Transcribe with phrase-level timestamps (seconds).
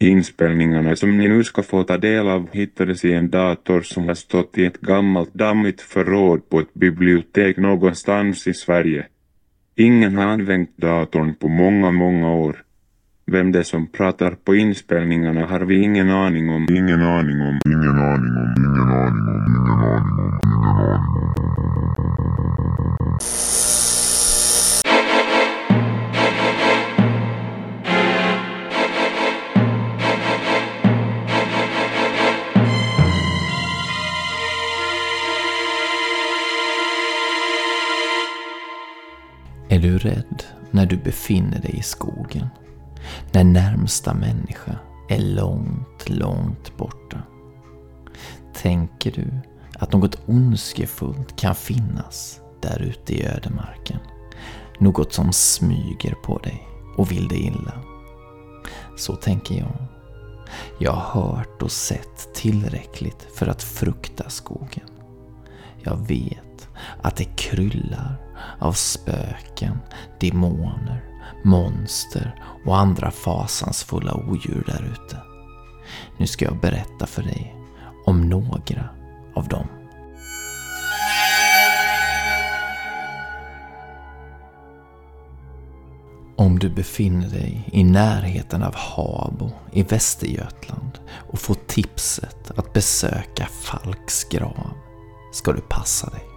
[0.00, 4.14] Inspelningarna som ni nu ska få ta del av hittades i en dator som har
[4.14, 9.06] stått i ett gammalt dammigt förråd på ett bibliotek någonstans i Sverige.
[9.76, 12.56] Ingen har använt datorn på många, många år.
[13.26, 16.66] Vem det är som pratar på inspelningarna har vi ingen aning om.
[16.70, 21.37] Ingen aning om, ingen aning om, ingen aning om, ingen aning om, ingen aning om.
[39.78, 42.46] Är du rädd när du befinner dig i skogen?
[43.32, 44.78] När närmsta människa
[45.08, 47.22] är långt, långt borta?
[48.54, 49.30] Tänker du
[49.78, 53.98] att något ondskefullt kan finnas där ute i ödemarken?
[54.78, 57.82] Något som smyger på dig och vill dig illa?
[58.96, 59.86] Så tänker jag.
[60.78, 64.88] Jag har hört och sett tillräckligt för att frukta skogen.
[65.82, 66.68] Jag vet
[67.02, 68.27] att det kryllar
[68.58, 69.78] av spöken,
[70.20, 71.04] demoner,
[71.44, 75.22] monster och andra fasansfulla odjur där ute.
[76.16, 77.54] Nu ska jag berätta för dig
[78.06, 78.88] om några
[79.34, 79.66] av dem.
[86.36, 90.98] Om du befinner dig i närheten av Habo i Västergötland
[91.30, 94.70] och får tipset att besöka Falks grav
[95.32, 96.27] ska du passa dig.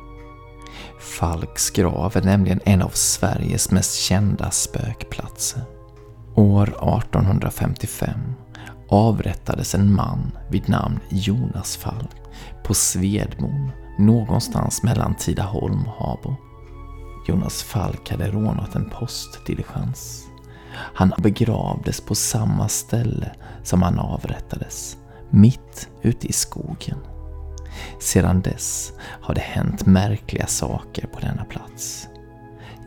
[1.02, 5.62] Falks grav är nämligen en av Sveriges mest kända spökplatser.
[6.36, 8.20] År 1855
[8.90, 12.16] avrättades en man vid namn Jonas Falk
[12.64, 16.36] på Svedmon någonstans mellan Tidaholm och Habo.
[17.28, 20.28] Jonas Falk hade rånat en postdiligens.
[20.74, 23.32] Han begravdes på samma ställe
[23.64, 24.98] som han avrättades,
[25.30, 26.98] mitt ute i skogen.
[28.00, 32.08] Sedan dess har det hänt märkliga saker på denna plats.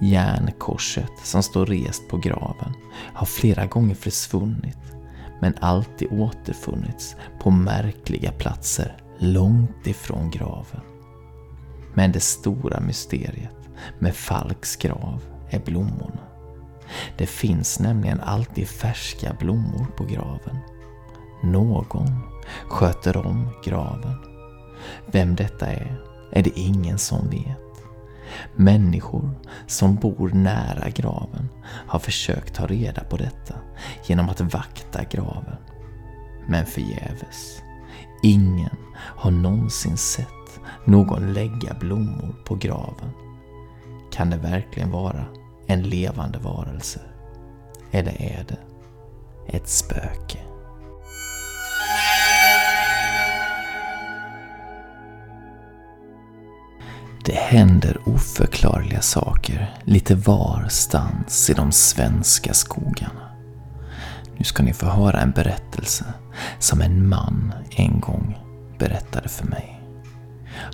[0.01, 2.75] Järnkorset som står rest på graven
[3.15, 4.79] har flera gånger försvunnit
[5.41, 10.81] men alltid återfunnits på märkliga platser långt ifrån graven.
[11.95, 13.69] Men det stora mysteriet
[13.99, 16.21] med Falks grav är blommorna.
[17.19, 20.59] Det finns nämligen alltid färska blommor på graven.
[21.43, 22.21] Någon
[22.69, 24.34] sköter om graven.
[25.07, 26.01] Vem detta är,
[26.33, 27.59] är det ingen som vet.
[28.57, 29.31] Människor
[29.67, 33.55] som bor nära graven har försökt ta reda på detta
[34.07, 35.57] genom att vakta graven.
[36.49, 37.63] Men förgäves.
[38.23, 43.11] Ingen har någonsin sett någon lägga blommor på graven.
[44.13, 45.25] Kan det verkligen vara
[45.67, 47.01] en levande varelse?
[47.91, 48.59] Eller är det
[49.57, 50.44] ett spöke?
[57.27, 63.31] Det händer oförklarliga saker lite varstans i de svenska skogarna.
[64.37, 66.05] Nu ska ni få höra en berättelse
[66.59, 68.39] som en man en gång
[68.79, 69.81] berättade för mig.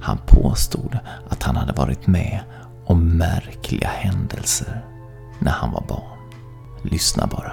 [0.00, 2.40] Han påstod att han hade varit med
[2.86, 4.84] om märkliga händelser
[5.38, 6.18] när han var barn.
[6.82, 7.52] Lyssna bara.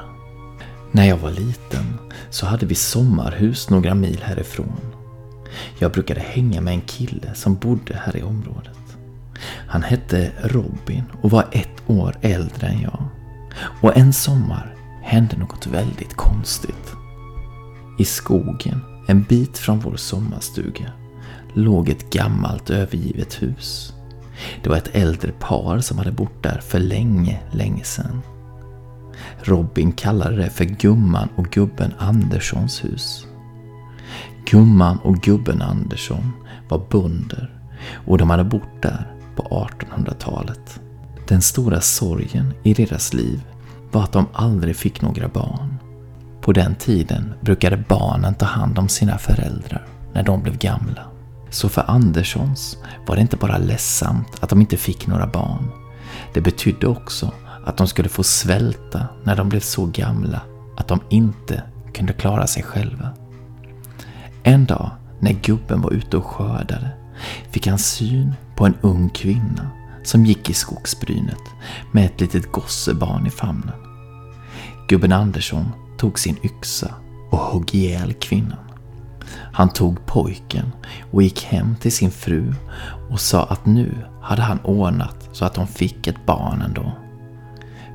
[0.92, 1.98] När jag var liten
[2.30, 4.82] så hade vi sommarhus några mil härifrån.
[5.80, 8.78] Jag brukade hänga med en kille som bodde här i området.
[9.68, 13.04] Han hette Robin och var ett år äldre än jag.
[13.82, 16.94] Och en sommar hände något väldigt konstigt.
[18.00, 20.92] I skogen, en bit från vår sommarstuga,
[21.54, 23.94] låg ett gammalt övergivet hus.
[24.64, 28.22] Det var ett äldre par som hade bott där för länge, länge sedan.
[29.42, 33.26] Robin kallade det för Gumman och gubben Anderssons hus.
[34.46, 36.32] Gumman och gubben Andersson
[36.70, 37.54] var bönder
[38.08, 40.80] och de hade bott där på 1800-talet.
[41.28, 43.42] Den stora sorgen i deras liv
[43.92, 45.78] var att de aldrig fick några barn.
[46.42, 51.02] På den tiden brukade barnen ta hand om sina föräldrar när de blev gamla.
[51.50, 52.78] Så för Anderssons
[53.08, 55.70] var det inte bara ledsamt att de inte fick några barn.
[56.34, 57.32] Det betydde också
[57.66, 60.42] att de skulle få svälta när de blev så gamla
[60.78, 61.64] att de inte
[61.94, 63.10] kunde klara sig själva.
[64.44, 66.90] En dag när gubben var ute och skördade
[67.52, 69.70] fick han syn på en ung kvinna
[70.04, 71.42] som gick i skogsbrynet
[71.92, 73.76] med ett litet gossebarn i famnen.
[74.88, 75.66] Gubben Andersson
[75.98, 76.94] tog sin yxa
[77.32, 78.60] och högg ihjäl kvinnan.
[79.54, 80.72] Han tog pojken
[81.12, 82.54] och gick hem till sin fru
[83.10, 86.92] och sa att nu hade han ordnat så att de fick ett barn ändå.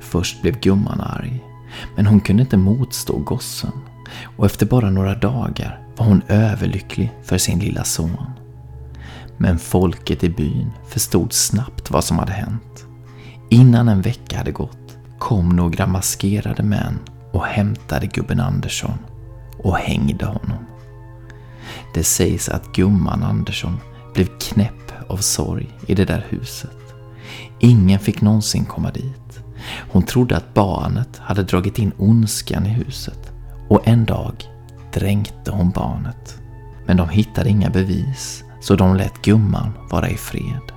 [0.00, 1.44] Först blev gumman arg,
[1.96, 3.72] men hon kunde inte motstå gossen.
[4.36, 8.41] och efter bara några dagar var hon överlycklig för sin lilla son.
[9.42, 12.86] Men folket i byn förstod snabbt vad som hade hänt.
[13.50, 16.98] Innan en vecka hade gått kom några maskerade män
[17.32, 18.98] och hämtade gubben Andersson
[19.58, 20.66] och hängde honom.
[21.94, 23.80] Det sägs att gumman Andersson
[24.14, 26.94] blev knäpp av sorg i det där huset.
[27.60, 29.40] Ingen fick någonsin komma dit.
[29.90, 33.32] Hon trodde att barnet hade dragit in ondskan i huset
[33.68, 34.44] och en dag
[34.92, 36.38] dränkte hon barnet.
[36.86, 40.72] Men de hittade inga bevis så de lät gumman vara i fred.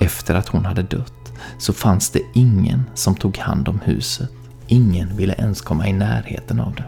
[0.00, 4.30] Efter att hon hade dött så fanns det ingen som tog hand om huset.
[4.66, 6.84] Ingen ville ens komma i närheten av det.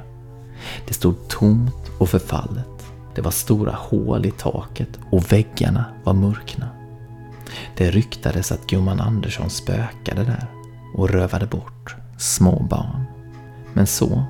[0.87, 2.67] Det stod tomt och förfallet.
[3.15, 6.69] Det var stora hål i taket och väggarna var mörkna.
[7.77, 10.47] Det ryktades att gumman Andersson spökade där
[10.95, 13.05] och rövade bort små barn.
[13.73, 14.25] Men så,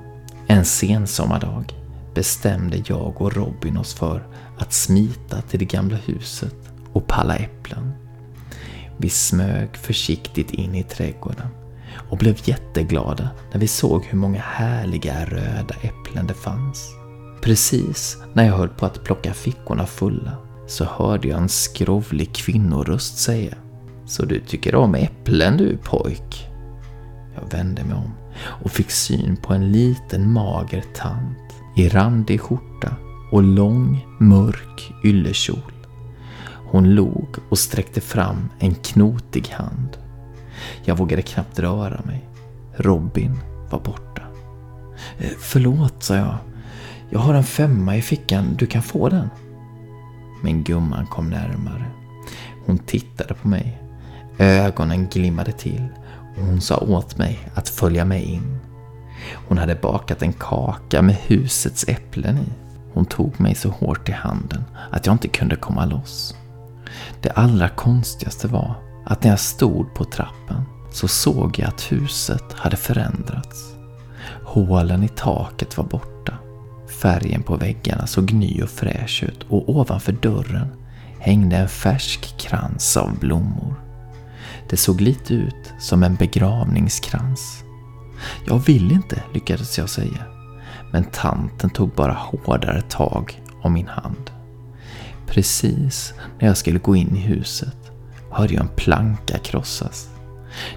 [0.46, 1.72] en sensommardag,
[2.14, 4.26] bestämde jag och Robin oss för
[4.58, 6.56] att smita till det gamla huset
[6.92, 7.92] och palla äpplen.
[8.96, 11.48] Vi smög försiktigt in i trädgården
[12.10, 16.90] och blev jätteglada när vi såg hur många härliga röda äpplen det fanns.
[17.42, 20.36] Precis när jag höll på att plocka fickorna fulla
[20.66, 23.54] så hörde jag en skrovlig kvinnoröst säga
[24.06, 26.48] Så du tycker om äpplen du pojk?
[27.34, 31.43] Jag vände mig om och fick syn på en liten mager tant
[31.76, 32.96] i randig skjorta
[33.30, 35.72] och lång mörk yllekjol.
[36.70, 39.96] Hon log och sträckte fram en knotig hand.
[40.84, 42.28] Jag vågade knappt röra mig.
[42.76, 43.38] Robin
[43.70, 44.22] var borta.
[45.18, 46.36] Eh, förlåt, sa jag.
[47.10, 49.30] Jag har en femma i fickan, du kan få den.
[50.42, 51.86] Men gumman kom närmare.
[52.66, 53.82] Hon tittade på mig.
[54.38, 55.86] Ögonen glimmade till
[56.36, 58.58] och hon sa åt mig att följa med in.
[59.48, 62.52] Hon hade bakat en kaka med husets äpplen i.
[62.92, 66.34] Hon tog mig så hårt i handen att jag inte kunde komma loss.
[67.20, 68.74] Det allra konstigaste var
[69.06, 70.62] att när jag stod på trappen
[70.92, 73.74] så såg jag att huset hade förändrats.
[74.44, 76.38] Hålen i taket var borta.
[77.00, 80.68] Färgen på väggarna såg ny och fräsch ut och ovanför dörren
[81.18, 83.74] hängde en färsk krans av blommor.
[84.68, 87.63] Det såg lite ut som en begravningskrans.
[88.46, 90.24] Jag vill inte, lyckades jag säga.
[90.92, 94.30] Men tanten tog bara hårdare tag om min hand.
[95.26, 97.90] Precis när jag skulle gå in i huset
[98.30, 100.08] hörde jag en planka krossas.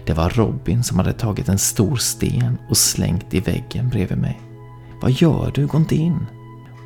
[0.05, 4.41] Det var Robin som hade tagit en stor sten och slängt i väggen bredvid mig.
[5.01, 5.67] Vad gör du?
[5.67, 6.25] Gå inte in!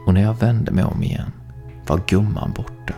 [0.05, 1.31] Och när jag vände mig om igen
[1.87, 2.93] var gumman borta.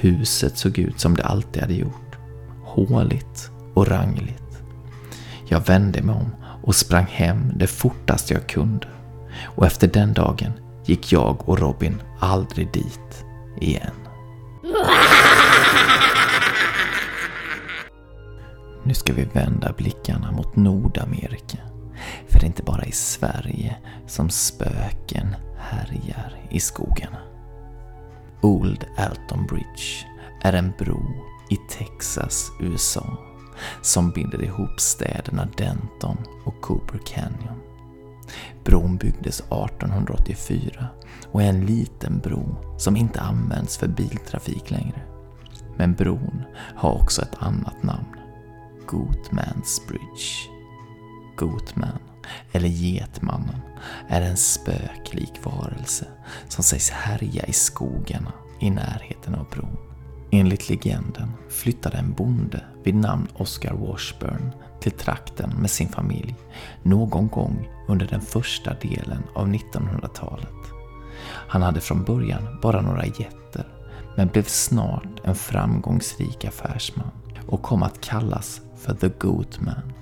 [0.00, 2.16] Huset såg ut som det alltid hade gjort.
[2.64, 4.62] Håligt och rangligt.
[5.48, 6.30] Jag vände mig om
[6.62, 8.88] och sprang hem det fortaste jag kunde.
[9.44, 10.52] Och efter den dagen
[10.86, 13.24] gick jag och Robin aldrig dit
[13.60, 13.94] igen.
[18.84, 21.58] Nu ska vi vända blickarna mot Nordamerika.
[22.28, 23.76] För det är inte bara i Sverige
[24.06, 27.18] som spöken härjar i skogarna.
[28.40, 30.06] Old Alton Bridge
[30.42, 31.02] är en bro
[31.50, 33.31] i Texas, USA
[33.82, 37.62] som binder ihop städerna Denton och Cooper Canyon.
[38.64, 40.86] Bron byggdes 1884
[41.26, 45.02] och är en liten bro som inte används för biltrafik längre.
[45.76, 46.42] Men bron
[46.76, 48.16] har också ett annat namn.
[48.86, 50.52] Gotmans Bridge.
[51.36, 51.98] Gotman,
[52.52, 53.60] eller Getmannen,
[54.08, 56.06] är en spöklik varelse
[56.48, 59.76] som sägs härja i skogarna i närheten av bron.
[60.30, 66.34] Enligt legenden flyttade en bonde vid namn Oscar Washburn till trakten med sin familj
[66.82, 70.72] någon gång under den första delen av 1900-talet.
[71.24, 73.68] Han hade från början bara några getter
[74.16, 77.10] men blev snart en framgångsrik affärsman
[77.46, 79.92] och kom att kallas för The Goatman.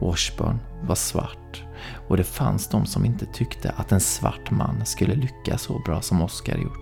[0.00, 1.64] Washburn var svart
[2.08, 6.00] och det fanns de som inte tyckte att en svart man skulle lyckas så bra
[6.00, 6.78] som Oscar gjort.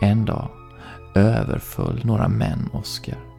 [0.00, 0.48] En dag
[1.14, 3.33] överföll några män Oscar.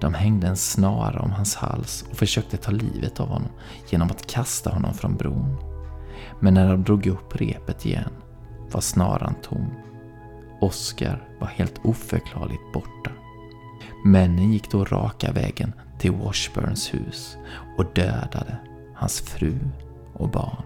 [0.00, 3.50] De hängde en snara om hans hals och försökte ta livet av honom
[3.90, 5.56] genom att kasta honom från bron.
[6.40, 8.12] Men när de drog upp repet igen
[8.72, 9.70] var snaran tom.
[10.60, 13.10] Oscar var helt oförklarligt borta.
[14.04, 17.36] Männen gick då raka vägen till Washburns hus
[17.78, 18.56] och dödade
[18.94, 19.58] hans fru
[20.12, 20.62] och barn.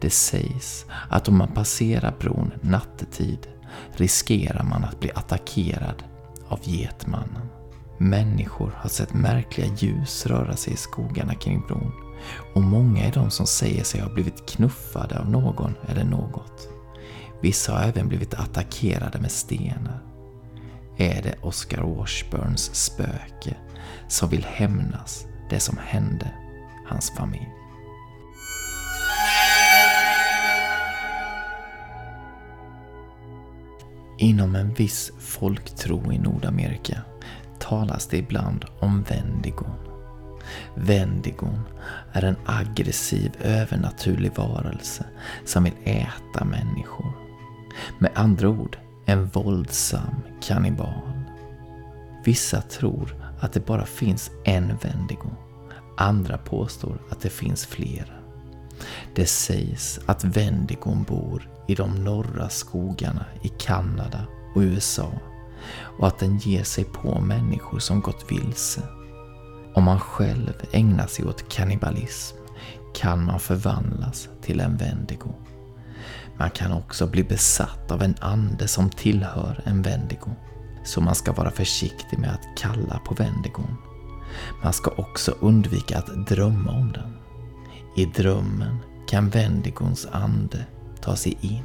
[0.00, 3.46] Det sägs att om man passerar bron nattetid
[3.92, 6.02] riskerar man att bli attackerad
[6.48, 7.59] av Getmannen.
[8.02, 11.92] Människor har sett märkliga ljus röra sig i skogarna kring bron
[12.54, 16.68] Och många är de som säger sig ha blivit knuffade av någon eller något.
[17.42, 20.02] Vissa har även blivit attackerade med stenar.
[20.96, 23.56] Är det Oscar Washburns spöke
[24.08, 26.30] som vill hämnas det som hände
[26.86, 27.48] hans familj?
[34.18, 37.02] Inom en viss folktro i Nordamerika
[37.70, 39.74] talas det ibland om Wendigon.
[40.74, 41.60] Wendigon
[42.12, 45.04] är en aggressiv övernaturlig varelse
[45.44, 47.12] som vill äta människor.
[47.98, 51.24] Med andra ord, en våldsam kannibal.
[52.24, 55.30] Vissa tror att det bara finns en Wendigo.
[55.96, 58.14] Andra påstår att det finns flera.
[59.14, 65.12] Det sägs att Wendigon bor i de norra skogarna i Kanada och USA
[65.98, 68.82] och att den ger sig på människor som gått vilse.
[69.74, 72.36] Om man själv ägnar sig åt kannibalism
[72.94, 75.34] kan man förvandlas till en Wendigo.
[76.38, 80.30] Man kan också bli besatt av en ande som tillhör en Wendigo.
[80.84, 83.76] Så man ska vara försiktig med att kalla på Wendigon.
[84.62, 87.16] Man ska också undvika att drömma om den.
[87.96, 88.76] I drömmen
[89.08, 90.66] kan Wendigons ande
[91.00, 91.62] ta sig in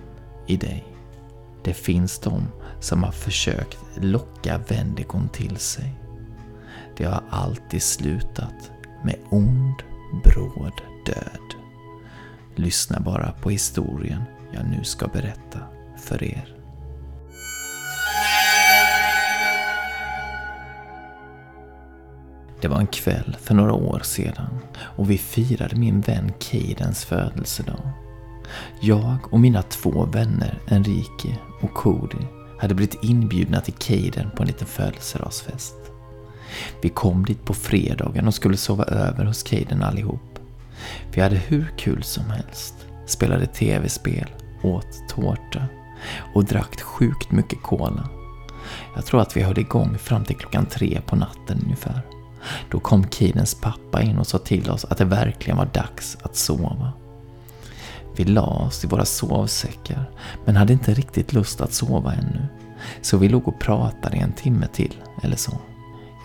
[0.47, 0.94] i dig.
[1.65, 2.47] Det finns de
[2.79, 5.95] som har försökt locka Wendigon till sig.
[6.97, 8.71] Det har alltid slutat
[9.03, 9.75] med ond,
[10.23, 11.55] bråd död.
[12.55, 15.59] Lyssna bara på historien jag nu ska berätta
[15.97, 16.55] för er.
[22.61, 28.04] Det var en kväll för några år sedan och vi firade min vän Keidens födelsedag.
[28.79, 32.25] Jag och mina två vänner Enrique och Cody
[32.59, 35.75] hade blivit inbjudna till Caden på en liten födelsedagsfest.
[36.81, 40.39] Vi kom dit på fredagen och skulle sova över hos Caden allihop.
[41.13, 42.75] Vi hade hur kul som helst,
[43.05, 44.29] spelade tv-spel,
[44.63, 45.65] åt tårta
[46.33, 48.09] och drack sjukt mycket cola.
[48.95, 52.01] Jag tror att vi höll igång fram till klockan tre på natten ungefär.
[52.71, 56.35] Då kom Kidens pappa in och sa till oss att det verkligen var dags att
[56.35, 56.93] sova.
[58.15, 60.09] Vi la oss i våra sovsäckar
[60.45, 62.47] men hade inte riktigt lust att sova ännu.
[63.01, 64.93] Så vi låg och pratade i en timme till
[65.23, 65.57] eller så.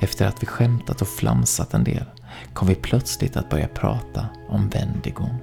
[0.01, 2.05] Efter att vi skämtat och flamsat en del
[2.53, 5.35] kom vi plötsligt att börja prata om Vendigon.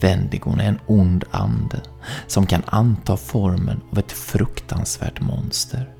[0.00, 1.80] Vendigon är en ond ande
[2.26, 5.94] som kan anta formen av ett fruktansvärt monster.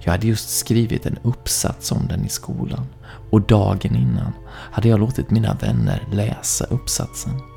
[0.00, 2.86] Jag hade just skrivit en uppsats om den i skolan
[3.30, 7.55] och dagen innan hade jag låtit mina vänner läsa uppsatsen.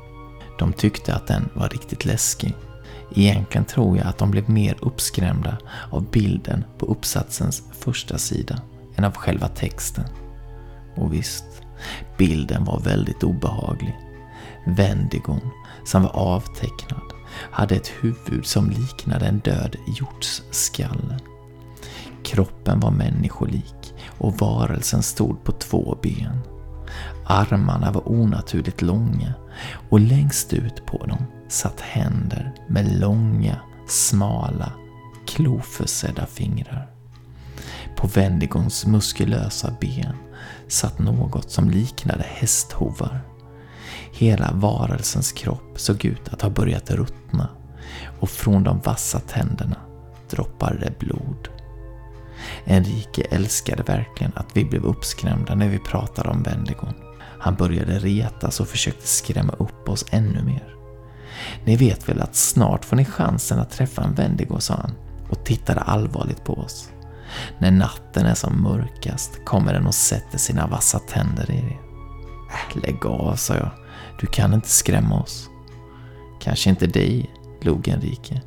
[0.60, 2.54] De tyckte att den var riktigt läskig.
[3.14, 5.58] Egentligen tror jag att de blev mer uppskrämda
[5.90, 8.60] av bilden på uppsatsens första sida
[8.96, 10.04] än av själva texten.
[10.96, 11.44] Och visst,
[12.18, 13.96] bilden var väldigt obehaglig.
[14.66, 15.40] Vendigon,
[15.84, 17.12] som var avtecknad,
[17.50, 21.18] hade ett huvud som liknade en död hjortsskalle.
[22.24, 26.40] Kroppen var människolik och varelsen stod på två ben.
[27.26, 29.34] Armarna var onaturligt långa
[29.88, 33.56] och längst ut på dem satt händer med långa,
[33.88, 34.72] smala,
[35.26, 36.90] kloförsedda fingrar.
[37.96, 40.16] På Wendigons muskulösa ben
[40.68, 43.20] satt något som liknade hästhovar.
[44.12, 47.48] Hela varelsens kropp såg ut att ha börjat ruttna
[48.20, 49.76] och från de vassa tänderna
[50.30, 51.48] droppade det blod.
[52.64, 56.94] Enrique älskade verkligen att vi blev uppskrämda när vi pratade om Wendigon.
[57.40, 60.74] Han började retas och försökte skrämma upp oss ännu mer.
[61.64, 64.94] Ni vet väl att snart får ni chansen att träffa en Wendigo, sa han
[65.28, 66.88] och tittade allvarligt på oss.
[67.58, 71.80] När natten är som mörkast kommer den och sätter sina vassa tänder i er.
[72.50, 73.70] Äh, lägg av, sa jag.
[74.20, 75.48] Du kan inte skrämma oss.
[76.40, 77.30] Kanske inte dig,
[77.62, 78.40] log Enrique.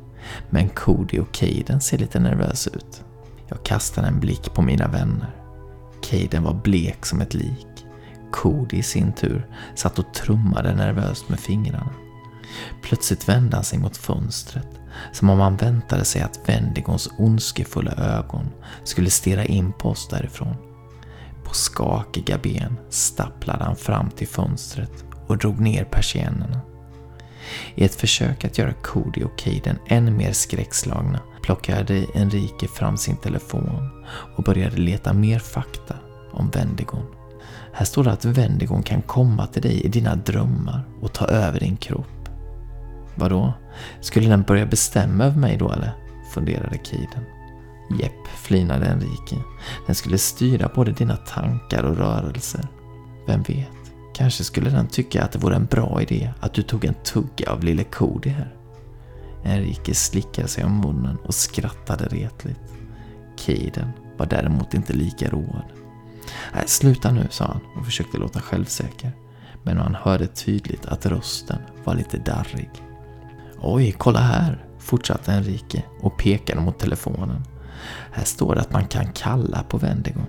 [0.50, 3.02] Men Cody och Caden ser lite nervösa ut.
[3.48, 5.30] Jag kastade en blick på mina vänner.
[6.02, 7.66] Caden var blek som ett lik.
[8.34, 11.94] Cody i sin tur satt och trummade nervöst med fingrarna.
[12.82, 14.68] Plötsligt vände han sig mot fönstret,
[15.12, 18.50] som om han väntade sig att Wendigons ondskefulla ögon
[18.84, 20.56] skulle stirra in på oss därifrån.
[21.44, 26.60] På skakiga ben stapplade han fram till fönstret och drog ner persiennerna.
[27.74, 33.16] I ett försök att göra Cody och Caden än mer skräckslagna plockade Enrique fram sin
[33.16, 34.04] telefon
[34.36, 35.96] och började leta mer fakta
[36.32, 37.23] om Wendigon.
[37.76, 41.60] Här står det att Wendigon kan komma till dig i dina drömmar och ta över
[41.60, 42.28] din kropp.
[43.14, 43.52] Vadå?
[44.00, 45.92] Skulle den börja bestämma över mig då eller?
[46.34, 47.24] Funderade Kiden.
[48.00, 49.36] Jepp, flinade Enrique.
[49.86, 52.68] Den skulle styra både dina tankar och rörelser.
[53.26, 53.68] Vem vet?
[54.14, 57.52] Kanske skulle den tycka att det vore en bra idé att du tog en tugga
[57.52, 58.54] av lille Cody här.
[59.44, 62.60] Enrique slickade sig om munnen och skrattade retligt.
[63.36, 65.83] Kaden var däremot inte lika road.
[66.54, 69.12] Nej, sluta nu, sa han och försökte låta självsäker.
[69.62, 72.70] Men man hörde tydligt att rösten var lite darrig.
[73.60, 77.44] Oj, kolla här, fortsatte Enrique och pekade mot telefonen.
[78.12, 80.20] Här står det att man kan kalla på Wendigo.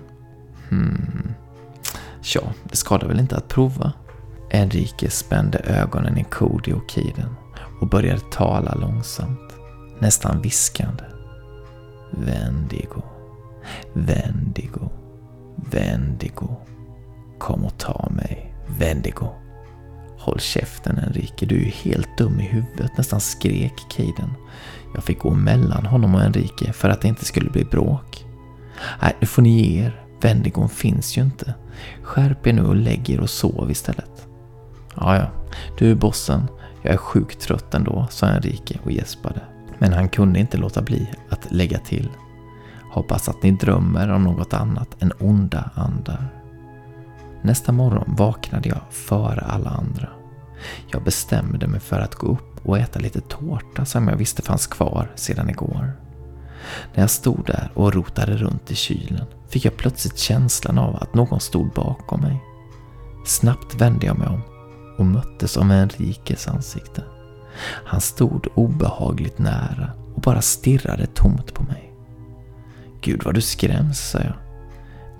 [0.68, 1.34] Hmm.
[2.22, 3.92] Tja, det skadar väl inte att prova?
[4.50, 7.36] Enrique spände ögonen i Cody och Kiden
[7.80, 9.52] och började tala långsamt,
[10.00, 11.04] nästan viskande.
[12.10, 13.02] ”Vendigo,
[13.92, 15.05] Vendigo.”
[15.56, 16.48] Vendigo.
[17.38, 19.28] Kom och ta mig, Vendigo.
[20.18, 24.34] Håll käften Enrique, du är ju helt dum i huvudet, nästan skrek Caden.
[24.94, 28.24] Jag fick gå mellan honom och Enrique för att det inte skulle bli bråk.
[29.02, 30.02] Nej, nu får ni ge er.
[30.20, 31.54] Vendigon finns ju inte.
[32.02, 34.26] Skärp er nu och lägg er och sov istället.
[34.94, 35.30] Ja, ja,
[35.78, 36.46] du är bossen.
[36.82, 39.40] Jag är sjukt trött ändå, sa Enrique och gäspade.
[39.78, 42.10] Men han kunde inte låta bli att lägga till.
[42.96, 46.28] Hoppas att ni drömmer om något annat än onda andar.
[47.42, 50.08] Nästa morgon vaknade jag före alla andra.
[50.92, 54.66] Jag bestämde mig för att gå upp och äta lite tårta som jag visste fanns
[54.66, 55.92] kvar sedan igår.
[56.94, 61.14] När jag stod där och rotade runt i kylen fick jag plötsligt känslan av att
[61.14, 62.42] någon stod bakom mig.
[63.26, 64.40] Snabbt vände jag mig om
[64.98, 67.04] och möttes av Enriques ansikte.
[67.84, 71.85] Han stod obehagligt nära och bara stirrade tomt på mig.
[73.06, 74.34] Gud vad du skräms, sa jag.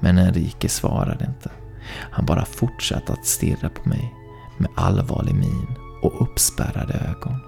[0.00, 1.50] Men Enrique svarade inte.
[1.90, 4.14] Han bara fortsatte att stirra på mig
[4.58, 5.66] med allvarlig min
[6.02, 7.38] och uppspärrade ögon.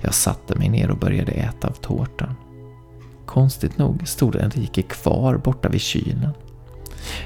[0.00, 2.34] Jag satte mig ner och började äta av tårtan.
[3.26, 6.32] Konstigt nog stod Enrique kvar borta vid kylen.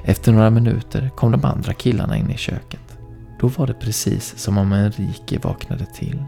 [0.05, 2.99] Efter några minuter kom de andra killarna in i köket.
[3.41, 6.25] Då var det precis som om Enrique vaknade till.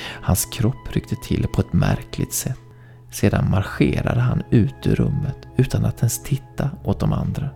[0.00, 2.67] Hans kropp ryckte till på ett märkligt sätt.
[3.10, 7.50] Sedan marscherade han ut ur rummet utan att ens titta åt de andra.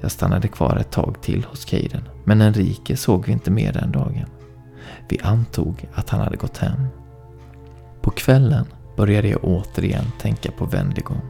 [0.00, 3.92] Jag stannade kvar ett tag till hos Kaden, men Enrique såg vi inte mer den
[3.92, 4.26] dagen.
[5.08, 6.86] Vi antog att han hade gått hem.
[8.00, 8.66] På kvällen
[8.96, 11.20] började jag återigen tänka på Wendigon.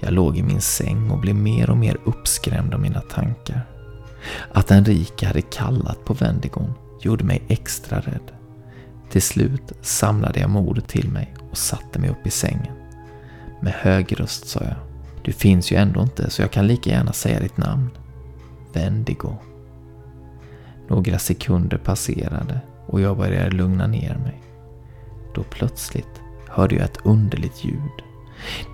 [0.00, 3.60] Jag låg i min säng och blev mer och mer uppskrämd av mina tankar.
[4.52, 8.32] Att Enrique hade kallat på Wendigon gjorde mig extra rädd.
[9.10, 12.74] Till slut samlade jag modet till mig och satte mig upp i sängen.
[13.60, 14.76] Med hög röst sa jag.
[15.22, 17.90] Du finns ju ändå inte så jag kan lika gärna säga ditt namn.
[18.72, 19.36] Vendigo.
[20.88, 24.42] Några sekunder passerade och jag började lugna ner mig.
[25.34, 28.02] Då plötsligt hörde jag ett underligt ljud.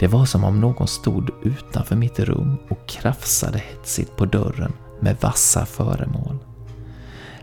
[0.00, 5.16] Det var som om någon stod utanför mitt rum och krafsade hetsigt på dörren med
[5.20, 6.38] vassa föremål.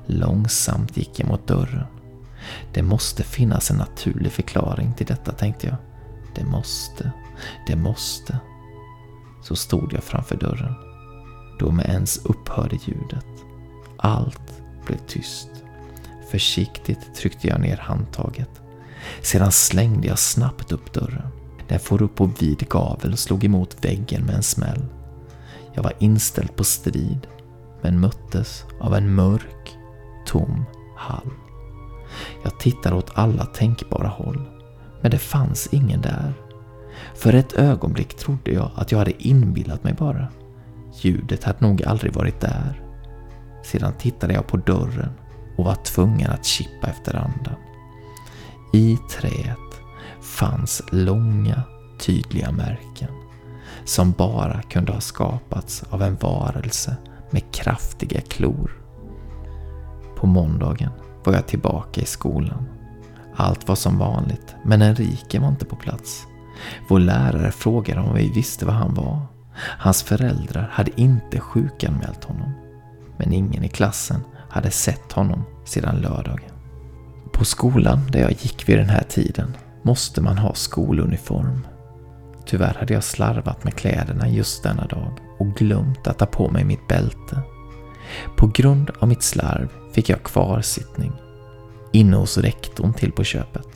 [0.06, 2.00] Långsamt gick jag mot dörren.
[2.73, 5.75] Det måste finnas en naturlig förklaring till detta, tänkte jag.
[6.35, 7.11] Det måste,
[7.67, 8.39] det måste.
[9.43, 10.73] Så stod jag framför dörren.
[11.59, 13.25] Då med ens upphörde ljudet.
[13.97, 15.49] Allt blev tyst.
[16.31, 18.61] Försiktigt tryckte jag ner handtaget.
[19.21, 21.27] Sedan slängde jag snabbt upp dörren.
[21.67, 24.85] Den for upp på vid gavel och slog emot väggen med en smäll.
[25.73, 27.27] Jag var inställd på strid,
[27.81, 29.77] men möttes av en mörk,
[30.25, 30.65] tom
[30.97, 31.31] hall.
[32.43, 34.41] Jag tittade åt alla tänkbara håll,
[35.01, 36.34] men det fanns ingen där.
[37.15, 40.27] För ett ögonblick trodde jag att jag hade inbillat mig bara.
[41.01, 42.81] Ljudet hade nog aldrig varit där.
[43.63, 45.12] Sedan tittade jag på dörren
[45.57, 47.55] och var tvungen att chippa efter andan.
[48.73, 49.81] I träet
[50.21, 51.63] fanns långa,
[51.99, 53.10] tydliga märken
[53.86, 56.97] som bara kunde ha skapats av en varelse
[57.29, 58.71] med kraftiga klor.
[60.15, 60.91] På måndagen
[61.23, 62.67] var jag tillbaka i skolan.
[63.36, 66.27] Allt var som vanligt, men Enrique var inte på plats.
[66.88, 69.21] Vår lärare frågade om vi visste var han var.
[69.55, 72.51] Hans föräldrar hade inte sjukanmält honom.
[73.17, 76.51] Men ingen i klassen hade sett honom sedan lördagen.
[77.34, 81.67] På skolan där jag gick vid den här tiden måste man ha skoluniform.
[82.45, 86.63] Tyvärr hade jag slarvat med kläderna just denna dag och glömt att ta på mig
[86.63, 87.41] mitt bälte.
[88.38, 91.12] På grund av mitt slarv fick jag kvarsittning.
[91.91, 93.67] Inne hos rektorn till på köpet.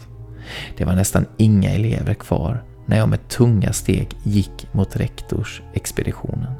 [0.77, 6.53] Det var nästan inga elever kvar när jag med tunga steg gick mot rektorsexpeditionen.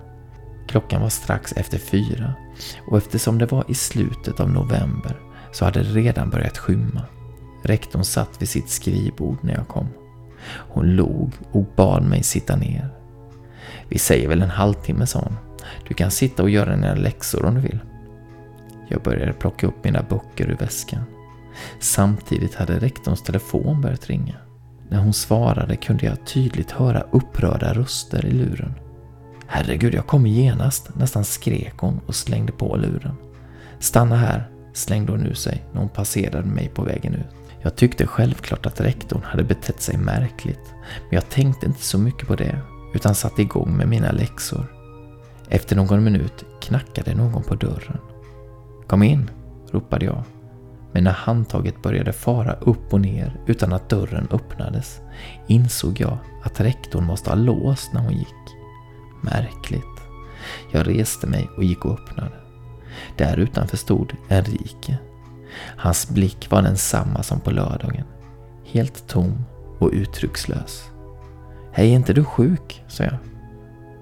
[0.68, 2.34] Klockan var strax efter fyra
[2.88, 5.20] och eftersom det var i slutet av november
[5.52, 7.02] så hade det redan börjat skymma.
[7.64, 9.88] Rektorn satt vid sitt skrivbord när jag kom.
[10.48, 12.90] Hon log och bad mig sitta ner.
[13.90, 15.38] Vi säger väl en halvtimme, sa hon.
[15.88, 17.80] Du kan sitta och göra dina läxor om du vill.
[18.88, 21.04] Jag började plocka upp mina böcker ur väskan.
[21.80, 24.36] Samtidigt hade rektorns telefon börjat ringa.
[24.90, 28.74] När hon svarade kunde jag tydligt höra upprörda röster i luren.
[29.48, 33.16] Herregud, jag kommer genast, nästan skrek hon och slängde på luren.
[33.80, 37.36] Stanna här, slängde hon ur sig när hon passerade mig på vägen ut.
[37.62, 42.28] Jag tyckte självklart att rektorn hade betett sig märkligt, men jag tänkte inte så mycket
[42.28, 42.60] på det,
[42.94, 44.66] utan satte igång med mina läxor.
[45.50, 47.98] Efter någon minut knackade någon på dörren.
[48.88, 49.30] Kom in,
[49.72, 50.24] ropade jag.
[50.92, 55.02] Men när handtaget började fara upp och ner utan att dörren öppnades
[55.48, 58.56] insåg jag att rektorn måste ha låst när hon gick.
[59.22, 60.02] Märkligt.
[60.72, 62.36] Jag reste mig och gick och öppnade.
[63.18, 64.98] Där utanför stod Enrique.
[65.78, 68.06] Hans blick var densamma som på lördagen.
[68.66, 69.46] Helt tom
[69.80, 70.90] och uttryckslös.
[71.72, 72.84] Hej, är inte du sjuk?
[72.88, 73.18] sa jag.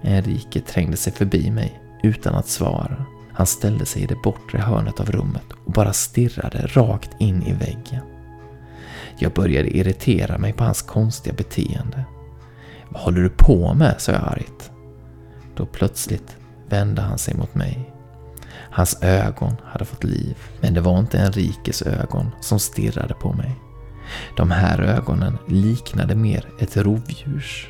[0.01, 3.05] Enrique trängde sig förbi mig utan att svara.
[3.33, 7.53] Han ställde sig i det bortre hörnet av rummet och bara stirrade rakt in i
[7.53, 8.01] väggen.
[9.17, 12.03] Jag började irritera mig på hans konstiga beteende.
[12.89, 13.95] Vad håller du på med?
[13.97, 14.71] sa jag argt.
[15.55, 16.37] Då plötsligt
[16.69, 17.93] vände han sig mot mig.
[18.53, 23.55] Hans ögon hade fått liv, men det var inte Enrikes ögon som stirrade på mig.
[24.37, 27.69] De här ögonen liknade mer ett rovdjurs.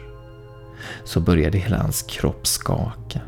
[1.03, 3.19] Så började hela hans kropp skaka.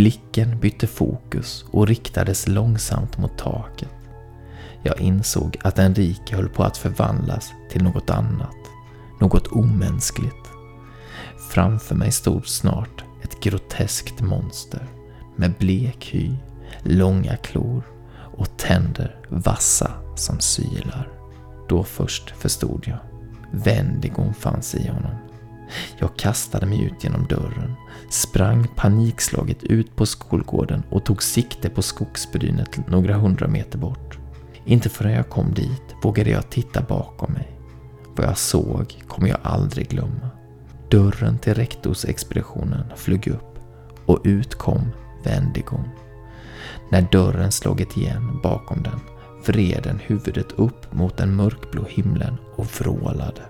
[0.00, 3.94] Blicken bytte fokus och riktades långsamt mot taket.
[4.82, 8.56] Jag insåg att Enrique höll på att förvandlas till något annat.
[9.20, 10.50] Något omänskligt.
[11.50, 14.86] Framför mig stod snart ett groteskt monster
[15.36, 16.32] med blek hy,
[16.82, 17.82] långa klor
[18.36, 21.08] och tänder vassa som sylar.
[21.68, 22.98] Då först förstod jag.
[23.50, 25.29] Vändigon fanns i honom.
[25.98, 27.74] Jag kastade mig ut genom dörren,
[28.10, 34.18] sprang panikslaget ut på skolgården och tog sikte på skogsbrynet några hundra meter bort.
[34.64, 37.50] Inte förrän jag kom dit vågade jag titta bakom mig.
[38.16, 40.30] Vad jag såg kommer jag aldrig glömma.
[40.90, 43.58] Dörren till rektorsexpeditionen flög upp
[44.06, 44.90] och ut kom
[45.24, 45.88] Wendigon.
[46.90, 49.00] När dörren slagit igen bakom den
[49.46, 53.42] vred den huvudet upp mot den mörkblå himlen och vrålade.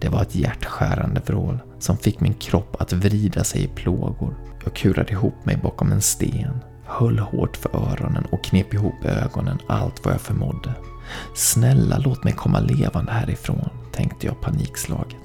[0.00, 4.34] Det var ett hjärtskärande vrål som fick min kropp att vrida sig i plågor.
[4.64, 9.58] Jag kurade ihop mig bakom en sten, höll hårt för öronen och knep ihop ögonen
[9.66, 10.74] allt vad jag förmådde.
[11.34, 15.16] Snälla låt mig komma levande härifrån, tänkte jag panikslaget.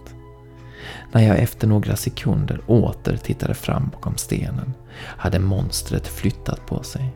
[1.11, 7.15] När jag efter några sekunder åter tittade fram bakom stenen hade monstret flyttat på sig.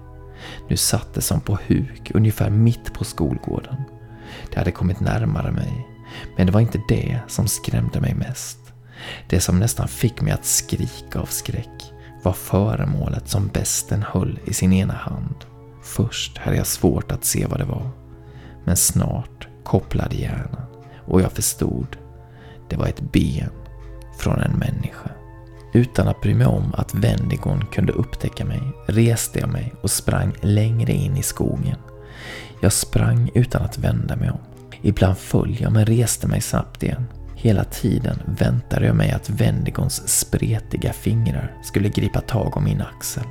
[0.68, 3.76] Nu satt det som på huk ungefär mitt på skolgården.
[4.52, 5.88] Det hade kommit närmare mig,
[6.38, 8.60] men det var inte det som skrämde mig mest.
[9.30, 14.54] Det som nästan fick mig att skrika av skräck var föremålet som besten höll i
[14.54, 15.36] sin ena hand.
[15.84, 17.90] Först hade jag svårt att se vad det var,
[18.66, 20.66] men snart kopplade hjärnan
[21.08, 21.98] och jag förstod.
[22.70, 23.52] Det var ett ben
[24.18, 25.12] från en människa.
[25.74, 30.34] Utan att bry mig om att Wendigon kunde upptäcka mig reste jag mig och sprang
[30.42, 31.78] längre in i skogen.
[32.62, 34.49] Jag sprang utan att vända mig om.
[34.82, 37.06] Ibland föll jag men reste mig snabbt igen.
[37.36, 43.24] Hela tiden väntade jag mig att Wendigons spretiga fingrar skulle gripa tag om min axel.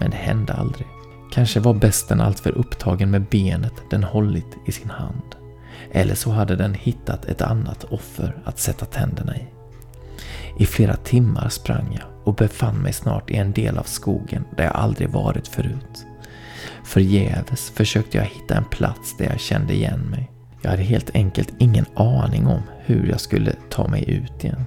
[0.00, 0.86] Men det hände aldrig.
[1.32, 5.36] Kanske var besten alltför upptagen med benet den hållit i sin hand.
[5.92, 9.46] Eller så hade den hittat ett annat offer att sätta tänderna i.
[10.58, 14.64] I flera timmar sprang jag och befann mig snart i en del av skogen där
[14.64, 16.06] jag aldrig varit förut.
[16.84, 20.30] Förgäves försökte jag hitta en plats där jag kände igen mig.
[20.66, 24.64] Jag hade helt enkelt ingen aning om hur jag skulle ta mig ut igen.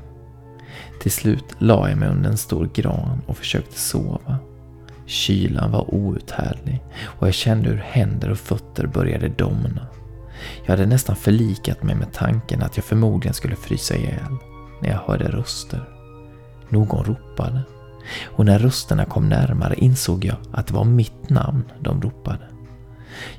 [1.01, 4.38] Till slut la jag mig under en stor gran och försökte sova.
[5.05, 9.88] Kylan var outhärdlig och jag kände hur händer och fötter började domna.
[10.65, 14.38] Jag hade nästan förlikat mig med tanken att jag förmodligen skulle frysa ihjäl
[14.81, 15.89] när jag hörde röster.
[16.69, 17.62] Någon ropade.
[18.25, 22.48] Och när rösterna kom närmare insåg jag att det var mitt namn de ropade.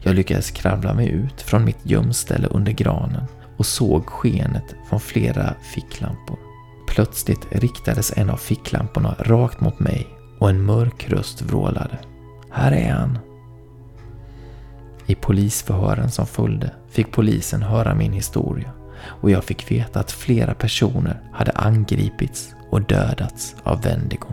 [0.03, 3.25] Jag lyckades kravla mig ut från mitt gömställe under granen
[3.57, 6.39] och såg skenet från flera ficklampor.
[6.87, 10.07] Plötsligt riktades en av ficklamporna rakt mot mig
[10.39, 11.99] och en mörk röst vrålade.
[12.51, 13.19] Här är han!
[15.07, 20.55] I polisförhören som följde fick polisen höra min historia och jag fick veta att flera
[20.55, 24.33] personer hade angripits och dödats av Wendigon.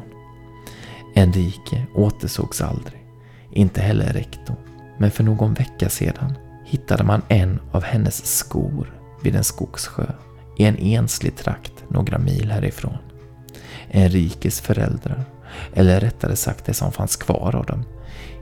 [1.15, 3.05] Enrique återsågs aldrig,
[3.51, 4.57] inte heller rektorn.
[4.97, 10.05] Men för någon vecka sedan hittade man en av hennes skor vid en skogssjö
[10.57, 12.97] i en enslig trakt några mil härifrån.
[13.91, 15.25] Enriques föräldrar,
[15.73, 17.83] eller rättare sagt det som fanns kvar av dem,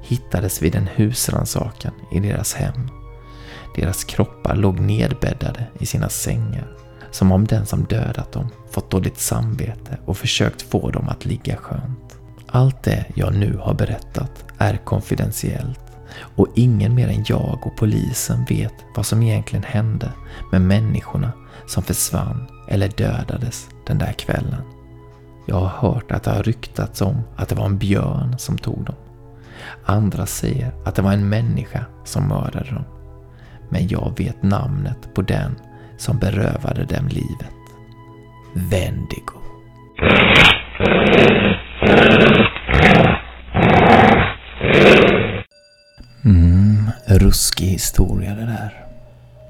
[0.02, 2.90] hittades vid en husrannsakan i deras hem.
[3.76, 6.68] Deras kroppar låg nedbäddade i sina sängar,
[7.12, 11.56] som om den som dödat dem fått dåligt samvete och försökt få dem att ligga
[11.56, 12.18] skönt.
[12.48, 15.85] Allt det jag nu har berättat är konfidentiellt
[16.36, 20.12] och ingen mer än jag och polisen vet vad som egentligen hände
[20.52, 21.32] med människorna
[21.66, 24.62] som försvann eller dödades den där kvällen.
[25.46, 28.86] Jag har hört att det har ryktats om att det var en björn som tog
[28.86, 28.96] dem.
[29.86, 32.86] Andra säger att det var en människa som mördade dem.
[33.70, 35.56] Men jag vet namnet på den
[35.98, 37.52] som berövade dem livet.
[38.54, 39.34] Vendigo.
[46.26, 48.86] Mm, ruskig historia det där.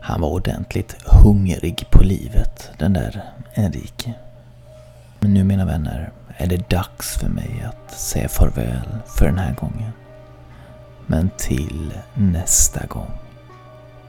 [0.01, 4.13] Han var ordentligt hungrig på livet, den där Enrique.
[5.19, 9.53] Men nu mina vänner är det dags för mig att säga farväl för den här
[9.53, 9.91] gången.
[11.07, 13.11] Men till nästa gång.